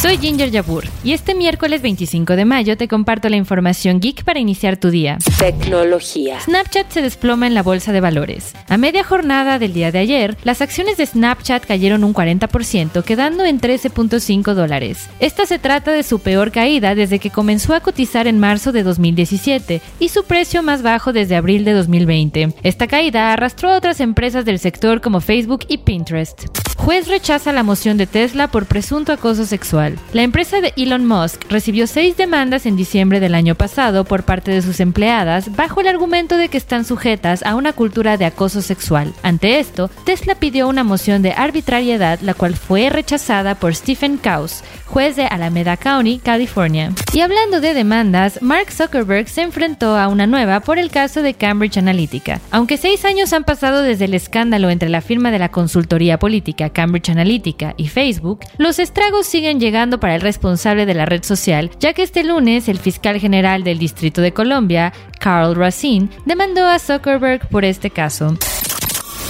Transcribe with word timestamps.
Soy 0.00 0.18
Ginger 0.18 0.50
Yabur 0.50 0.84
y 1.02 1.12
este 1.12 1.34
miércoles 1.34 1.80
25 1.80 2.36
de 2.36 2.44
mayo 2.44 2.76
te 2.76 2.88
comparto 2.88 3.28
la 3.28 3.36
información 3.36 4.00
geek 4.00 4.24
para 4.24 4.40
iniciar 4.40 4.76
tu 4.76 4.90
día. 4.90 5.18
Tecnología. 5.38 6.40
Snapchat 6.40 6.90
se 6.90 7.00
desploma 7.00 7.46
en 7.46 7.54
la 7.54 7.62
bolsa 7.62 7.92
de 7.92 8.00
valores. 8.00 8.52
A 8.68 8.76
media 8.76 9.04
jornada 9.04 9.58
del 9.58 9.72
día 9.72 9.92
de 9.92 10.00
ayer, 10.00 10.36
las 10.44 10.60
acciones 10.60 10.96
de 10.96 11.06
Snapchat 11.06 11.64
cayeron 11.64 12.04
un 12.04 12.12
40%, 12.12 13.02
quedando 13.02 13.44
en 13.44 13.60
13.5 13.60 14.52
dólares. 14.52 15.08
Esta 15.20 15.46
se 15.46 15.58
trata 15.58 15.92
de 15.92 16.02
su 16.02 16.18
peor 16.18 16.50
caída 16.50 16.94
desde 16.94 17.18
que 17.18 17.30
comenzó 17.30 17.74
a 17.74 17.80
cotizar 17.80 18.26
en 18.26 18.38
marzo 18.38 18.72
de 18.72 18.82
2017 18.82 19.80
y 20.00 20.08
su 20.08 20.24
precio 20.24 20.62
más 20.62 20.82
bajo 20.82 21.12
desde 21.12 21.36
abril 21.36 21.64
de 21.64 21.72
2020. 21.72 22.54
Esta 22.62 22.88
caída 22.88 23.32
arrastró 23.32 23.70
a 23.70 23.76
otras 23.76 24.00
empresas 24.00 24.44
del 24.44 24.58
sector 24.58 25.00
como 25.00 25.20
Facebook 25.20 25.64
y 25.68 25.78
Pinterest. 25.78 26.63
Juez 26.84 27.08
rechaza 27.08 27.50
la 27.50 27.62
moción 27.62 27.96
de 27.96 28.06
Tesla 28.06 28.48
por 28.48 28.66
presunto 28.66 29.10
acoso 29.10 29.46
sexual. 29.46 29.98
La 30.12 30.20
empresa 30.20 30.60
de 30.60 30.74
Elon 30.76 31.06
Musk 31.06 31.42
recibió 31.48 31.86
seis 31.86 32.18
demandas 32.18 32.66
en 32.66 32.76
diciembre 32.76 33.20
del 33.20 33.34
año 33.34 33.54
pasado 33.54 34.04
por 34.04 34.24
parte 34.24 34.50
de 34.50 34.60
sus 34.60 34.80
empleadas 34.80 35.56
bajo 35.56 35.80
el 35.80 35.88
argumento 35.88 36.36
de 36.36 36.50
que 36.50 36.58
están 36.58 36.84
sujetas 36.84 37.42
a 37.42 37.54
una 37.54 37.72
cultura 37.72 38.18
de 38.18 38.26
acoso 38.26 38.60
sexual. 38.60 39.14
Ante 39.22 39.60
esto, 39.60 39.88
Tesla 40.04 40.34
pidió 40.34 40.68
una 40.68 40.84
moción 40.84 41.22
de 41.22 41.32
arbitrariedad 41.32 42.20
la 42.20 42.34
cual 42.34 42.54
fue 42.54 42.90
rechazada 42.90 43.54
por 43.54 43.74
Stephen 43.74 44.18
Kaus, 44.18 44.62
juez 44.84 45.16
de 45.16 45.24
Alameda 45.24 45.78
County, 45.78 46.18
California. 46.18 46.92
Y 47.14 47.20
hablando 47.20 47.62
de 47.62 47.72
demandas, 47.72 48.42
Mark 48.42 48.70
Zuckerberg 48.70 49.30
se 49.30 49.40
enfrentó 49.40 49.96
a 49.96 50.08
una 50.08 50.26
nueva 50.26 50.60
por 50.60 50.78
el 50.78 50.90
caso 50.90 51.22
de 51.22 51.32
Cambridge 51.32 51.78
Analytica. 51.78 52.42
Aunque 52.50 52.76
seis 52.76 53.06
años 53.06 53.32
han 53.32 53.44
pasado 53.44 53.80
desde 53.80 54.04
el 54.04 54.12
escándalo 54.12 54.68
entre 54.68 54.90
la 54.90 55.00
firma 55.00 55.30
de 55.30 55.38
la 55.38 55.48
consultoría 55.48 56.18
política 56.18 56.73
Cambridge 56.74 57.08
Analytica 57.08 57.74
y 57.78 57.88
Facebook, 57.88 58.40
los 58.58 58.78
estragos 58.78 59.26
siguen 59.26 59.60
llegando 59.60 59.98
para 59.98 60.14
el 60.14 60.20
responsable 60.20 60.84
de 60.84 60.92
la 60.92 61.06
red 61.06 61.22
social, 61.22 61.70
ya 61.80 61.94
que 61.94 62.02
este 62.02 62.22
lunes 62.24 62.68
el 62.68 62.78
fiscal 62.78 63.18
general 63.18 63.64
del 63.64 63.78
Distrito 63.78 64.20
de 64.20 64.34
Colombia, 64.34 64.92
Carl 65.18 65.54
Racine, 65.54 66.10
demandó 66.26 66.66
a 66.66 66.78
Zuckerberg 66.78 67.48
por 67.48 67.64
este 67.64 67.88
caso. 67.88 68.36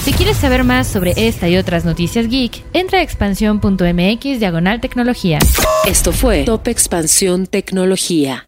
Si 0.03 0.13
quieres 0.13 0.37
saber 0.37 0.63
más 0.63 0.85
sobre 0.87 1.13
esta 1.15 1.47
y 1.47 1.57
otras 1.57 1.85
noticias 1.85 2.27
geek, 2.27 2.63
entra 2.73 2.99
a 2.99 3.01
expansión.mx 3.01 4.39
diagonal 4.39 4.79
tecnología. 4.79 5.39
Esto 5.87 6.11
fue 6.11 6.43
Top 6.43 6.67
Expansión 6.67 7.47
Tecnología. 7.47 8.47